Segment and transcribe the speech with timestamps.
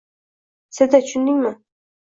[0.79, 1.55] Seda, tushundingmi?